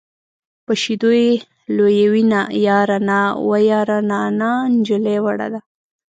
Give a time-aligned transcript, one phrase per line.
[0.65, 1.29] په شیدو یې
[1.75, 4.19] لویوینه یاره نا وه یاره نا
[4.73, 5.59] نجلۍ وړه ده.